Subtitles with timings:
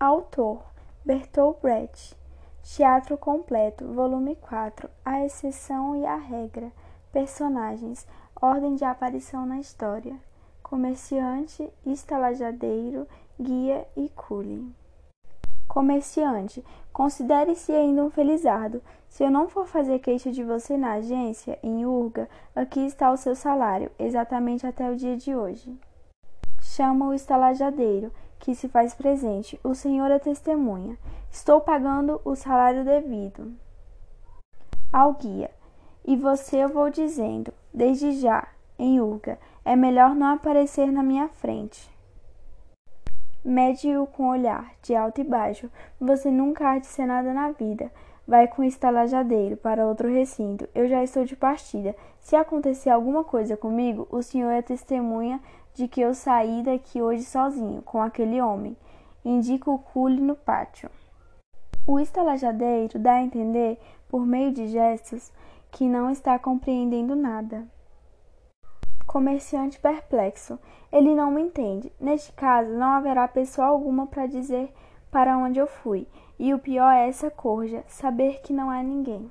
[0.00, 0.62] Autor:
[1.04, 2.16] Bertolt Brecht.
[2.62, 4.88] Teatro completo, volume 4.
[5.04, 6.70] A exceção e a regra.
[7.12, 8.06] Personagens:
[8.40, 10.14] Ordem de aparição na história.
[10.62, 13.08] Comerciante, estalajadeiro,
[13.40, 14.72] guia e cule.
[15.66, 18.80] Comerciante: Considere-se ainda um felizardo.
[19.08, 23.16] Se eu não for fazer queixa de você na agência, em Urga, aqui está o
[23.16, 25.76] seu salário, exatamente até o dia de hoje.
[26.60, 29.58] Chama o estalajadeiro, que se faz presente.
[29.62, 30.96] O senhor é testemunha.
[31.30, 33.52] Estou pagando o salário devido.
[34.92, 35.50] Ao guia.
[36.04, 41.28] E você eu vou dizendo, desde já, em Urga, é melhor não aparecer na minha
[41.28, 41.90] frente.
[43.44, 45.70] Mede-o com olhar, de alto e baixo.
[46.00, 47.90] Você nunca há de ser nada na vida.
[48.28, 50.68] Vai com o estalajadeiro para outro recinto.
[50.74, 51.96] Eu já estou de partida.
[52.20, 55.40] Se acontecer alguma coisa comigo, o senhor é testemunha
[55.72, 58.76] de que eu saí daqui hoje sozinho, com aquele homem.
[59.24, 60.90] Indica o cule no pátio.
[61.86, 63.80] O estalajadeiro dá a entender,
[64.10, 65.32] por meio de gestos,
[65.70, 67.66] que não está compreendendo nada.
[69.06, 70.58] Comerciante perplexo.
[70.92, 71.90] Ele não me entende.
[71.98, 74.70] Neste caso, não haverá pessoa alguma para dizer
[75.10, 76.06] para onde eu fui.
[76.38, 79.30] E o pior é essa corja, saber que não há ninguém.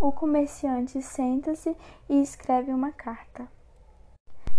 [0.00, 1.76] O comerciante senta-se
[2.08, 3.46] e escreve uma carta.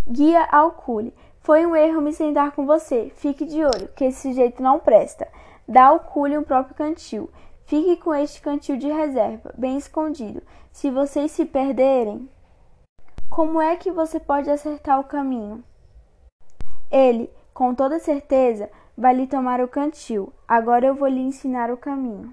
[0.08, 1.14] Guia ao cule.
[1.40, 3.12] Foi um erro me sentar com você.
[3.16, 5.28] Fique de olho, que esse sujeito não presta.
[5.68, 7.30] Dá ao cule um próprio cantil.
[7.66, 10.42] Fique com este cantil de reserva, bem escondido.
[10.72, 12.30] Se vocês se perderem,
[13.30, 15.64] como é que você pode acertar o caminho?
[16.92, 18.70] Ele, com toda certeza,
[19.02, 20.32] vai lhe tomar o cantil.
[20.48, 22.32] Agora eu vou lhe ensinar o caminho.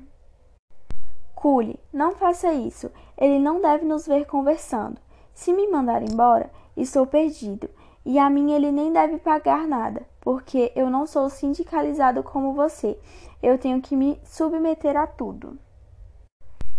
[1.35, 2.91] Cule, não faça isso.
[3.17, 5.01] Ele não deve nos ver conversando.
[5.33, 7.71] Se me mandar embora, estou perdido.
[8.05, 12.99] E a mim ele nem deve pagar nada, porque eu não sou sindicalizado como você.
[13.43, 15.59] Eu tenho que me submeter a tudo.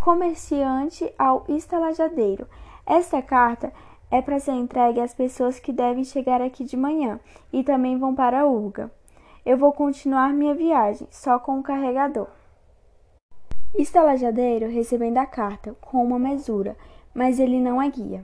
[0.04, 2.48] Comerciante ao estalajadeiro.
[2.86, 3.74] Esta carta
[4.12, 7.20] é para ser entregue às pessoas que devem chegar aqui de manhã
[7.52, 8.92] e também vão para a Urga.
[9.50, 12.28] Eu vou continuar minha viagem, só com o carregador.
[13.74, 16.78] Estalajadeiro recebendo a carta, com uma mesura,
[17.16, 18.24] mas ele não é guia.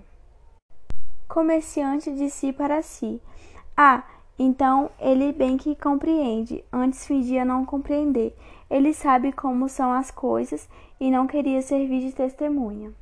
[1.27, 3.19] Comerciante de si para si.
[3.75, 4.03] Ah,
[4.37, 8.37] então ele bem que compreende, antes fingia não compreender.
[8.69, 10.69] Ele sabe como são as coisas
[10.99, 12.93] e não queria servir de testemunha.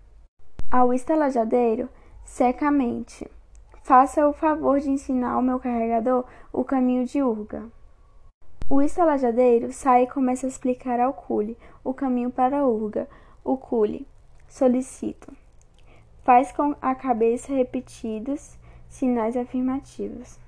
[0.71, 1.89] Ao estalajadeiro,
[2.23, 3.29] secamente.
[3.83, 6.23] Faça o favor de ensinar ao meu carregador
[6.53, 7.69] o caminho de Urga.
[8.73, 13.07] O estalajadeiro sai e começa a explicar ao Cule o caminho para Urga.
[13.43, 14.07] O Cule,
[14.47, 15.31] solicito.
[16.23, 18.57] Faz com a cabeça repetidos
[18.89, 20.39] sinais afirmativos.